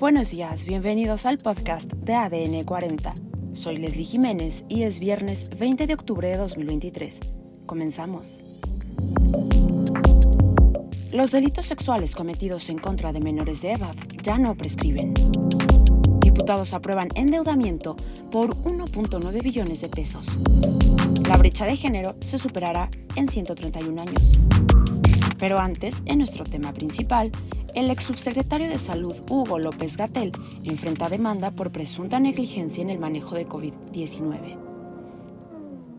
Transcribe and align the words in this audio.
Buenos 0.00 0.30
días, 0.30 0.64
bienvenidos 0.64 1.26
al 1.26 1.36
podcast 1.36 1.92
de 1.92 2.14
ADN 2.14 2.64
40. 2.64 3.12
Soy 3.52 3.76
Leslie 3.76 4.06
Jiménez 4.06 4.64
y 4.66 4.84
es 4.84 4.98
viernes 4.98 5.50
20 5.58 5.86
de 5.86 5.92
octubre 5.92 6.26
de 6.26 6.38
2023. 6.38 7.20
Comenzamos. 7.66 8.40
Los 11.12 11.32
delitos 11.32 11.66
sexuales 11.66 12.14
cometidos 12.14 12.70
en 12.70 12.78
contra 12.78 13.12
de 13.12 13.20
menores 13.20 13.60
de 13.60 13.72
edad 13.72 13.94
ya 14.22 14.38
no 14.38 14.56
prescriben. 14.56 15.12
Diputados 16.20 16.72
aprueban 16.72 17.08
endeudamiento 17.14 17.96
por 18.30 18.56
1.9 18.62 19.42
billones 19.42 19.82
de 19.82 19.90
pesos. 19.90 20.38
La 21.28 21.36
brecha 21.36 21.66
de 21.66 21.76
género 21.76 22.16
se 22.22 22.38
superará 22.38 22.88
en 23.16 23.28
131 23.28 24.00
años. 24.00 24.38
Pero 25.38 25.58
antes, 25.58 26.02
en 26.06 26.18
nuestro 26.18 26.44
tema 26.44 26.72
principal, 26.72 27.32
el 27.74 27.90
ex 27.90 28.04
subsecretario 28.04 28.68
de 28.68 28.78
Salud, 28.78 29.16
Hugo 29.28 29.58
López 29.58 29.96
Gatel, 29.96 30.32
enfrenta 30.64 31.08
demanda 31.08 31.50
por 31.50 31.70
presunta 31.70 32.20
negligencia 32.20 32.82
en 32.82 32.90
el 32.90 32.98
manejo 32.98 33.34
de 33.34 33.48
COVID-19. 33.48 34.58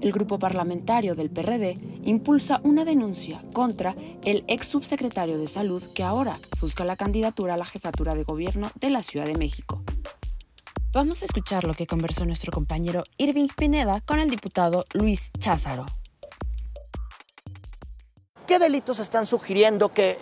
El 0.01 0.11
grupo 0.11 0.39
parlamentario 0.39 1.13
del 1.13 1.29
PRD 1.29 1.77
impulsa 2.03 2.59
una 2.63 2.85
denuncia 2.85 3.43
contra 3.53 3.95
el 4.23 4.43
ex 4.47 4.67
subsecretario 4.67 5.37
de 5.37 5.47
Salud 5.47 5.83
que 5.93 6.03
ahora 6.03 6.39
busca 6.59 6.83
la 6.83 6.95
candidatura 6.95 7.53
a 7.53 7.57
la 7.57 7.65
jefatura 7.65 8.15
de 8.15 8.23
gobierno 8.23 8.71
de 8.79 8.89
la 8.89 9.03
Ciudad 9.03 9.27
de 9.27 9.35
México. 9.35 9.83
Vamos 10.91 11.21
a 11.21 11.25
escuchar 11.25 11.65
lo 11.65 11.73
que 11.73 11.87
conversó 11.87 12.25
nuestro 12.25 12.51
compañero 12.51 13.03
Irving 13.17 13.47
Pineda 13.55 14.01
con 14.01 14.19
el 14.19 14.29
diputado 14.29 14.85
Luis 14.93 15.31
Cházaro. 15.39 15.85
¿Qué 18.51 18.59
delitos 18.59 18.99
están 18.99 19.27
sugiriendo 19.27 19.93
que, 19.93 20.17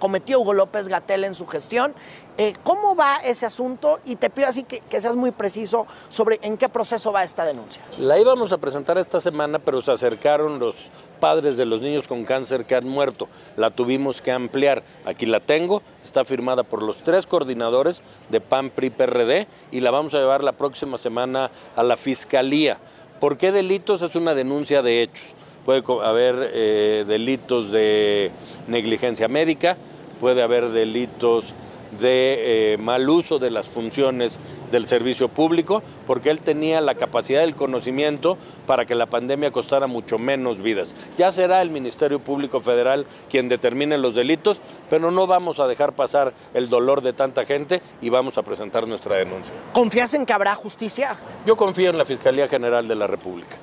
cometió 0.00 0.40
Hugo 0.40 0.54
López 0.54 0.88
Gatel 0.88 1.22
en 1.22 1.34
su 1.36 1.46
gestión? 1.46 1.94
Eh, 2.36 2.52
¿Cómo 2.64 2.96
va 2.96 3.18
ese 3.18 3.46
asunto? 3.46 4.00
Y 4.04 4.16
te 4.16 4.28
pido 4.28 4.48
así 4.48 4.64
que, 4.64 4.82
seas 5.00 5.14
muy 5.14 5.30
preciso 5.30 5.86
sobre 6.08 6.40
en 6.42 6.56
qué 6.56 6.68
proceso 6.68 7.12
va 7.12 7.22
esta 7.22 7.44
denuncia. 7.44 7.80
La 8.00 8.18
íbamos 8.18 8.50
a 8.50 8.58
presentar 8.58 8.98
esta 8.98 9.20
semana, 9.20 9.60
pero 9.60 9.80
se 9.82 9.92
acercaron 9.92 10.58
los 10.58 10.74
padres 11.20 11.56
de 11.56 11.64
los 11.64 11.80
niños 11.80 12.08
con 12.08 12.24
cáncer 12.24 12.64
que 12.64 12.74
han 12.74 12.88
muerto. 12.88 13.28
La 13.56 13.70
tuvimos 13.70 14.20
que 14.20 14.32
ampliar. 14.32 14.82
Aquí 15.04 15.26
la 15.26 15.38
tengo, 15.38 15.82
está 16.02 16.24
firmada 16.24 16.64
por 16.64 16.82
los 16.82 17.04
tres 17.04 17.24
coordinadores 17.24 18.02
de 18.30 18.40
PAN, 18.40 18.70
PRI, 18.70 18.90
PRD 18.90 19.46
y 19.70 19.78
la 19.78 19.92
vamos 19.92 20.12
a 20.14 20.18
llevar 20.18 20.42
la 20.42 20.54
próxima 20.54 20.98
semana 20.98 21.52
a 21.76 21.84
la 21.84 21.96
Fiscalía. 21.96 22.78
¿Por 23.20 23.38
qué 23.38 23.52
delitos? 23.52 24.02
Es 24.02 24.16
una 24.16 24.34
denuncia 24.34 24.82
de 24.82 25.02
hechos 25.02 25.36
puede 25.66 25.82
haber 26.02 26.50
eh, 26.54 27.04
delitos 27.06 27.72
de 27.72 28.30
negligencia 28.68 29.26
médica, 29.26 29.76
puede 30.20 30.42
haber 30.42 30.70
delitos 30.70 31.54
de 32.00 32.74
eh, 32.74 32.78
mal 32.78 33.08
uso 33.08 33.38
de 33.38 33.50
las 33.50 33.66
funciones 33.66 34.38
del 34.70 34.86
servicio 34.86 35.28
público, 35.28 35.82
porque 36.06 36.30
él 36.30 36.40
tenía 36.40 36.80
la 36.80 36.94
capacidad 36.94 37.40
del 37.40 37.56
conocimiento 37.56 38.36
para 38.66 38.84
que 38.84 38.94
la 38.94 39.06
pandemia 39.06 39.50
costara 39.50 39.86
mucho 39.86 40.18
menos 40.18 40.60
vidas. 40.60 40.94
Ya 41.18 41.30
será 41.30 41.62
el 41.62 41.70
Ministerio 41.70 42.20
Público 42.20 42.60
Federal 42.60 43.06
quien 43.30 43.48
determine 43.48 43.98
los 43.98 44.14
delitos, 44.14 44.60
pero 44.88 45.10
no 45.10 45.26
vamos 45.26 45.58
a 45.58 45.66
dejar 45.66 45.94
pasar 45.94 46.32
el 46.54 46.68
dolor 46.68 47.00
de 47.02 47.12
tanta 47.12 47.44
gente 47.44 47.80
y 48.00 48.08
vamos 48.08 48.38
a 48.38 48.42
presentar 48.42 48.86
nuestra 48.86 49.16
denuncia. 49.16 49.52
¿Confías 49.72 50.14
en 50.14 50.26
que 50.26 50.32
habrá 50.32 50.54
justicia? 50.54 51.16
Yo 51.44 51.56
confío 51.56 51.90
en 51.90 51.98
la 51.98 52.04
Fiscalía 52.04 52.46
General 52.46 52.86
de 52.86 52.94
la 52.94 53.06
República 53.06 53.56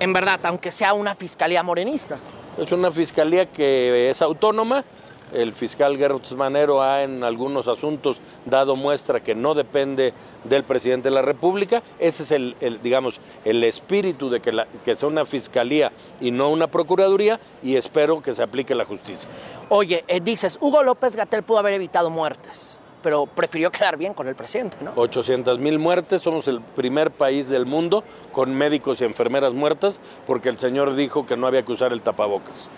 en 0.00 0.12
verdad, 0.12 0.40
aunque 0.44 0.72
sea 0.72 0.94
una 0.94 1.14
fiscalía 1.14 1.62
morenista. 1.62 2.18
Es 2.58 2.72
una 2.72 2.90
fiscalía 2.90 3.46
que 3.46 4.10
es 4.10 4.20
autónoma. 4.22 4.84
El 5.32 5.52
fiscal 5.52 5.96
Gertz 5.96 6.32
Manero 6.32 6.82
ha 6.82 7.04
en 7.04 7.22
algunos 7.22 7.68
asuntos 7.68 8.20
dado 8.44 8.74
muestra 8.74 9.20
que 9.20 9.36
no 9.36 9.54
depende 9.54 10.12
del 10.42 10.64
presidente 10.64 11.08
de 11.08 11.14
la 11.14 11.22
República. 11.22 11.84
Ese 12.00 12.24
es 12.24 12.32
el, 12.32 12.56
digamos, 12.82 13.20
el 13.44 13.62
espíritu 13.62 14.28
de 14.28 14.40
que, 14.40 14.64
que 14.84 14.96
sea 14.96 15.08
una 15.08 15.24
fiscalía 15.24 15.92
y 16.20 16.32
no 16.32 16.50
una 16.50 16.66
procuraduría 16.66 17.38
y 17.62 17.76
espero 17.76 18.20
que 18.20 18.32
se 18.32 18.42
aplique 18.42 18.74
la 18.74 18.84
justicia. 18.84 19.30
Oye, 19.68 20.02
eh, 20.08 20.20
dices, 20.20 20.58
Hugo 20.60 20.82
López 20.82 21.14
Gatel 21.14 21.44
pudo 21.44 21.58
haber 21.58 21.74
evitado 21.74 22.10
muertes 22.10 22.79
pero 23.02 23.26
prefirió 23.26 23.70
quedar 23.70 23.96
bien 23.96 24.14
con 24.14 24.28
el 24.28 24.34
presidente, 24.34 24.76
¿no? 24.80 24.92
800 24.94 25.58
mil 25.58 25.78
muertes, 25.78 26.22
somos 26.22 26.48
el 26.48 26.60
primer 26.60 27.10
país 27.10 27.48
del 27.48 27.66
mundo 27.66 28.04
con 28.32 28.54
médicos 28.54 29.00
y 29.00 29.04
enfermeras 29.04 29.52
muertas 29.54 30.00
porque 30.26 30.48
el 30.48 30.58
señor 30.58 30.94
dijo 30.94 31.26
que 31.26 31.36
no 31.36 31.46
había 31.46 31.62
que 31.62 31.72
usar 31.72 31.92
el 31.92 32.02
tapabocas. 32.02 32.68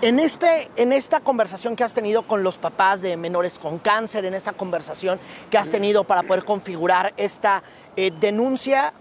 En, 0.00 0.20
este, 0.20 0.70
en 0.76 0.92
esta 0.92 1.18
conversación 1.20 1.74
que 1.74 1.82
has 1.82 1.92
tenido 1.92 2.22
con 2.22 2.44
los 2.44 2.58
papás 2.58 3.02
de 3.02 3.16
menores 3.16 3.58
con 3.58 3.78
cáncer, 3.78 4.24
en 4.24 4.34
esta 4.34 4.52
conversación 4.52 5.18
que 5.50 5.58
has 5.58 5.70
tenido 5.70 6.04
para 6.04 6.22
poder 6.22 6.44
configurar 6.44 7.14
esta 7.16 7.64
eh, 7.96 8.12
denuncia, 8.20 8.92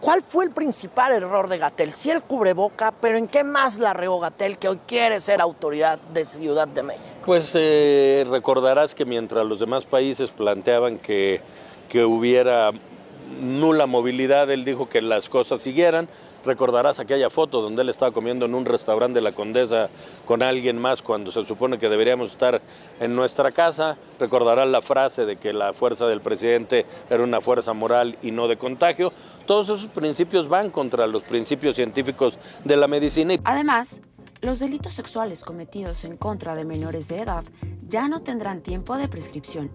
¿Cuál 0.00 0.22
fue 0.22 0.46
el 0.46 0.50
principal 0.50 1.12
error 1.12 1.48
de 1.48 1.58
Gatel? 1.58 1.92
Sí 1.92 2.10
el 2.10 2.22
cubreboca, 2.22 2.90
pero 2.90 3.18
¿en 3.18 3.28
qué 3.28 3.44
más 3.44 3.78
la 3.78 3.92
regó 3.92 4.18
Gatel 4.18 4.56
que 4.56 4.68
hoy 4.68 4.80
quiere 4.86 5.20
ser 5.20 5.42
autoridad 5.42 5.98
de 6.14 6.24
Ciudad 6.24 6.66
de 6.66 6.82
México? 6.82 7.18
Pues 7.24 7.52
eh, 7.54 8.24
recordarás 8.28 8.94
que 8.94 9.04
mientras 9.04 9.44
los 9.44 9.60
demás 9.60 9.84
países 9.84 10.30
planteaban 10.30 10.98
que, 10.98 11.42
que 11.90 12.02
hubiera 12.04 12.70
nula 13.42 13.86
movilidad, 13.86 14.50
él 14.50 14.64
dijo 14.64 14.88
que 14.88 15.02
las 15.02 15.28
cosas 15.28 15.60
siguieran. 15.60 16.08
Recordarás 16.44 16.98
aquella 17.00 17.28
foto 17.28 17.60
donde 17.60 17.82
él 17.82 17.90
estaba 17.90 18.12
comiendo 18.12 18.46
en 18.46 18.54
un 18.54 18.64
restaurante 18.64 19.18
de 19.18 19.20
la 19.20 19.32
Condesa 19.32 19.90
con 20.24 20.42
alguien 20.42 20.78
más 20.78 21.02
cuando 21.02 21.30
se 21.30 21.44
supone 21.44 21.78
que 21.78 21.90
deberíamos 21.90 22.32
estar 22.32 22.62
en 22.98 23.14
nuestra 23.14 23.52
casa. 23.52 23.98
Recordarás 24.18 24.66
la 24.66 24.80
frase 24.80 25.26
de 25.26 25.36
que 25.36 25.52
la 25.52 25.74
fuerza 25.74 26.06
del 26.06 26.22
presidente 26.22 26.86
era 27.10 27.22
una 27.22 27.42
fuerza 27.42 27.74
moral 27.74 28.16
y 28.22 28.30
no 28.30 28.48
de 28.48 28.56
contagio. 28.56 29.12
Todos 29.50 29.68
esos 29.68 29.86
principios 29.86 30.48
van 30.48 30.70
contra 30.70 31.08
los 31.08 31.24
principios 31.24 31.74
científicos 31.74 32.38
de 32.64 32.76
la 32.76 32.86
medicina. 32.86 33.34
Además, 33.42 34.00
los 34.42 34.60
delitos 34.60 34.94
sexuales 34.94 35.42
cometidos 35.42 36.04
en 36.04 36.16
contra 36.16 36.54
de 36.54 36.64
menores 36.64 37.08
de 37.08 37.18
edad 37.18 37.42
ya 37.88 38.06
no 38.06 38.22
tendrán 38.22 38.60
tiempo 38.60 38.96
de 38.96 39.08
prescripción, 39.08 39.72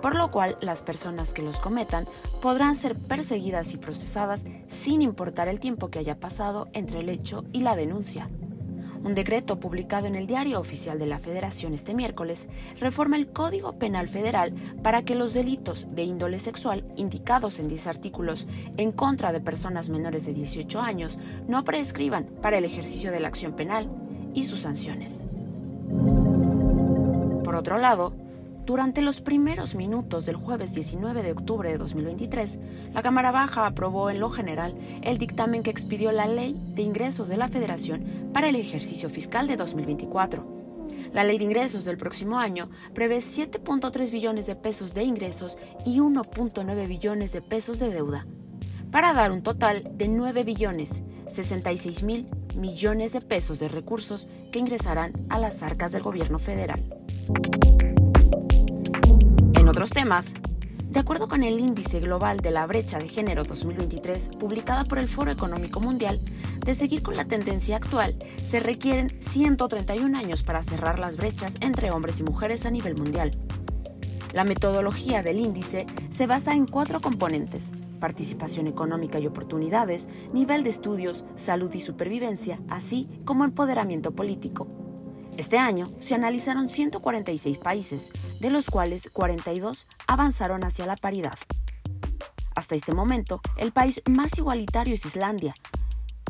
por 0.00 0.14
lo 0.14 0.30
cual 0.30 0.56
las 0.60 0.84
personas 0.84 1.34
que 1.34 1.42
los 1.42 1.58
cometan 1.58 2.06
podrán 2.40 2.76
ser 2.76 2.96
perseguidas 2.96 3.74
y 3.74 3.78
procesadas 3.78 4.44
sin 4.68 5.02
importar 5.02 5.48
el 5.48 5.58
tiempo 5.58 5.90
que 5.90 5.98
haya 5.98 6.20
pasado 6.20 6.68
entre 6.72 7.00
el 7.00 7.08
hecho 7.08 7.44
y 7.52 7.62
la 7.62 7.74
denuncia. 7.74 8.30
Un 9.04 9.14
decreto 9.14 9.60
publicado 9.60 10.06
en 10.06 10.16
el 10.16 10.26
Diario 10.26 10.60
Oficial 10.60 10.98
de 10.98 11.06
la 11.06 11.18
Federación 11.18 11.72
este 11.72 11.94
miércoles 11.94 12.48
reforma 12.80 13.16
el 13.16 13.28
Código 13.28 13.78
Penal 13.78 14.08
Federal 14.08 14.52
para 14.82 15.02
que 15.02 15.14
los 15.14 15.34
delitos 15.34 15.94
de 15.94 16.02
índole 16.02 16.38
sexual 16.38 16.84
indicados 16.96 17.58
en 17.58 17.68
10 17.68 17.86
artículos 17.86 18.46
en 18.76 18.92
contra 18.92 19.32
de 19.32 19.40
personas 19.40 19.88
menores 19.88 20.26
de 20.26 20.34
18 20.34 20.80
años 20.80 21.18
no 21.46 21.64
prescriban 21.64 22.26
para 22.42 22.58
el 22.58 22.64
ejercicio 22.64 23.12
de 23.12 23.20
la 23.20 23.28
acción 23.28 23.54
penal 23.54 23.88
y 24.34 24.44
sus 24.44 24.60
sanciones. 24.60 25.26
Por 27.44 27.54
otro 27.54 27.78
lado, 27.78 28.12
durante 28.68 29.00
los 29.00 29.22
primeros 29.22 29.74
minutos 29.74 30.26
del 30.26 30.36
jueves 30.36 30.74
19 30.74 31.22
de 31.22 31.32
octubre 31.32 31.70
de 31.70 31.78
2023, 31.78 32.58
la 32.92 33.02
Cámara 33.02 33.30
Baja 33.30 33.64
aprobó 33.64 34.10
en 34.10 34.20
lo 34.20 34.28
general 34.28 34.76
el 35.00 35.16
dictamen 35.16 35.62
que 35.62 35.70
expidió 35.70 36.12
la 36.12 36.26
Ley 36.26 36.54
de 36.74 36.82
Ingresos 36.82 37.30
de 37.30 37.38
la 37.38 37.48
Federación 37.48 38.04
para 38.34 38.50
el 38.50 38.56
ejercicio 38.56 39.08
fiscal 39.08 39.46
de 39.46 39.56
2024. 39.56 40.44
La 41.14 41.24
ley 41.24 41.38
de 41.38 41.44
ingresos 41.44 41.86
del 41.86 41.96
próximo 41.96 42.38
año 42.38 42.68
prevé 42.92 43.20
7.3 43.20 44.10
billones 44.10 44.44
de 44.44 44.54
pesos 44.54 44.92
de 44.92 45.02
ingresos 45.02 45.56
y 45.86 46.00
1.9 46.00 46.86
billones 46.86 47.32
de 47.32 47.40
pesos 47.40 47.78
de 47.78 47.88
deuda, 47.88 48.26
para 48.90 49.14
dar 49.14 49.32
un 49.32 49.42
total 49.42 49.92
de 49.94 50.08
9 50.08 50.44
billones 50.44 51.02
66 51.26 52.02
mil 52.02 52.28
millones 52.54 53.14
de 53.14 53.22
pesos 53.22 53.60
de 53.60 53.68
recursos 53.68 54.26
que 54.52 54.58
ingresarán 54.58 55.12
a 55.30 55.38
las 55.38 55.62
arcas 55.62 55.90
del 55.92 56.02
gobierno 56.02 56.38
federal 56.38 56.84
otros 59.68 59.90
temas, 59.90 60.32
de 60.90 60.98
acuerdo 60.98 61.28
con 61.28 61.42
el 61.42 61.60
Índice 61.60 62.00
Global 62.00 62.38
de 62.38 62.50
la 62.50 62.66
Brecha 62.66 62.98
de 62.98 63.08
Género 63.08 63.44
2023, 63.44 64.30
publicada 64.38 64.84
por 64.84 64.98
el 64.98 65.08
Foro 65.08 65.30
Económico 65.30 65.80
Mundial, 65.80 66.20
de 66.64 66.74
seguir 66.74 67.02
con 67.02 67.16
la 67.16 67.26
tendencia 67.26 67.76
actual, 67.76 68.16
se 68.42 68.60
requieren 68.60 69.10
131 69.20 70.16
años 70.16 70.42
para 70.42 70.62
cerrar 70.62 70.98
las 70.98 71.18
brechas 71.18 71.56
entre 71.60 71.90
hombres 71.90 72.20
y 72.20 72.22
mujeres 72.22 72.64
a 72.64 72.70
nivel 72.70 72.96
mundial. 72.96 73.30
La 74.32 74.44
metodología 74.44 75.22
del 75.22 75.38
índice 75.38 75.86
se 76.08 76.26
basa 76.26 76.54
en 76.54 76.66
cuatro 76.66 77.00
componentes, 77.00 77.72
participación 78.00 78.66
económica 78.66 79.18
y 79.18 79.26
oportunidades, 79.26 80.08
nivel 80.32 80.64
de 80.64 80.70
estudios, 80.70 81.26
salud 81.34 81.72
y 81.74 81.82
supervivencia, 81.82 82.58
así 82.70 83.08
como 83.26 83.44
empoderamiento 83.44 84.12
político. 84.12 84.87
Este 85.38 85.56
año 85.56 85.88
se 86.00 86.16
analizaron 86.16 86.68
146 86.68 87.58
países, 87.58 88.10
de 88.40 88.50
los 88.50 88.70
cuales 88.70 89.08
42 89.12 89.86
avanzaron 90.08 90.64
hacia 90.64 90.84
la 90.84 90.96
paridad. 90.96 91.38
Hasta 92.56 92.74
este 92.74 92.92
momento, 92.92 93.40
el 93.56 93.70
país 93.70 94.02
más 94.10 94.36
igualitario 94.36 94.94
es 94.94 95.06
Islandia, 95.06 95.54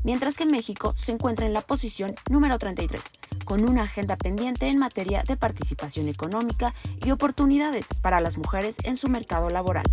mientras 0.05 0.37
que 0.37 0.45
México 0.45 0.93
se 0.99 1.13
encuentra 1.13 1.47
en 1.47 1.55
la 1.55 1.63
posición 1.63 2.15
número 2.29 2.59
33, 2.59 3.01
con 3.47 3.67
una 3.67 3.85
agenda 3.85 4.17
pendiente 4.17 4.67
en 4.67 4.79
materia 4.79 5.23
de 5.27 5.39
participación 5.39 6.09
económica 6.09 6.75
y 7.03 7.11
oportunidades 7.11 7.87
para 8.03 8.21
las 8.21 8.37
mujeres 8.37 8.77
en 8.85 8.97
su 8.97 9.09
mercado 9.09 9.49
laboral. 9.49 9.87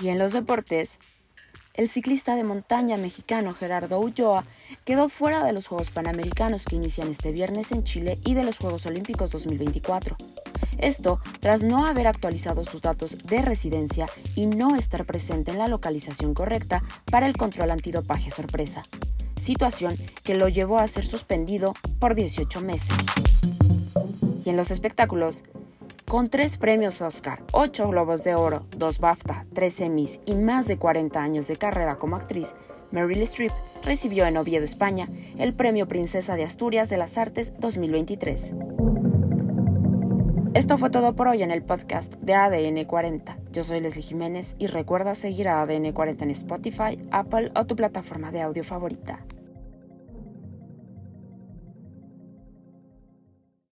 Y 0.00 0.10
en 0.10 0.20
los 0.20 0.34
deportes, 0.34 1.00
el 1.78 1.88
ciclista 1.88 2.34
de 2.34 2.42
montaña 2.42 2.96
mexicano 2.96 3.54
Gerardo 3.54 4.00
Ulloa 4.00 4.44
quedó 4.84 5.08
fuera 5.08 5.44
de 5.44 5.52
los 5.52 5.68
Juegos 5.68 5.90
Panamericanos 5.90 6.64
que 6.64 6.74
inician 6.74 7.08
este 7.08 7.30
viernes 7.30 7.70
en 7.70 7.84
Chile 7.84 8.18
y 8.24 8.34
de 8.34 8.42
los 8.42 8.58
Juegos 8.58 8.84
Olímpicos 8.86 9.30
2024. 9.30 10.16
Esto 10.78 11.20
tras 11.38 11.62
no 11.62 11.86
haber 11.86 12.08
actualizado 12.08 12.64
sus 12.64 12.82
datos 12.82 13.26
de 13.26 13.42
residencia 13.42 14.08
y 14.34 14.46
no 14.46 14.74
estar 14.74 15.06
presente 15.06 15.52
en 15.52 15.58
la 15.58 15.68
localización 15.68 16.34
correcta 16.34 16.82
para 17.12 17.28
el 17.28 17.36
control 17.36 17.70
antidopaje 17.70 18.32
sorpresa, 18.32 18.82
situación 19.36 19.96
que 20.24 20.34
lo 20.34 20.48
llevó 20.48 20.80
a 20.80 20.88
ser 20.88 21.06
suspendido 21.06 21.74
por 22.00 22.16
18 22.16 22.60
meses. 22.60 22.96
Y 24.44 24.50
en 24.50 24.56
los 24.56 24.72
espectáculos, 24.72 25.44
con 26.08 26.26
tres 26.28 26.56
premios 26.56 27.02
Oscar, 27.02 27.42
ocho 27.52 27.86
Globos 27.88 28.24
de 28.24 28.34
Oro, 28.34 28.64
dos 28.76 28.98
BAFTA, 28.98 29.44
tres 29.52 29.78
Emmys 29.82 30.20
y 30.24 30.34
más 30.34 30.66
de 30.66 30.78
40 30.78 31.20
años 31.22 31.48
de 31.48 31.56
carrera 31.56 31.96
como 31.96 32.16
actriz, 32.16 32.54
Meryl 32.90 33.20
Streep 33.22 33.52
recibió 33.84 34.24
en 34.24 34.38
Oviedo, 34.38 34.64
España, 34.64 35.10
el 35.36 35.52
Premio 35.52 35.86
Princesa 35.86 36.34
de 36.34 36.44
Asturias 36.44 36.88
de 36.88 36.96
las 36.96 37.18
Artes 37.18 37.52
2023. 37.60 38.54
Esto 40.54 40.78
fue 40.78 40.88
todo 40.88 41.14
por 41.14 41.28
hoy 41.28 41.42
en 41.42 41.50
el 41.50 41.62
podcast 41.62 42.14
de 42.14 42.34
ADN 42.34 42.86
40. 42.86 43.38
Yo 43.52 43.62
soy 43.62 43.80
Leslie 43.80 44.02
Jiménez 44.02 44.56
y 44.58 44.66
recuerda 44.66 45.14
seguir 45.14 45.46
a 45.48 45.60
ADN 45.60 45.92
40 45.92 46.24
en 46.24 46.30
Spotify, 46.30 46.98
Apple 47.10 47.52
o 47.54 47.66
tu 47.66 47.76
plataforma 47.76 48.32
de 48.32 48.40
audio 48.40 48.64
favorita. 48.64 49.26